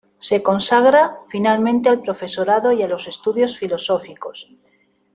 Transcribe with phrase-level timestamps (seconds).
[0.19, 4.47] Se consagra, finalmente al profesorado y a los estudios filosóficos.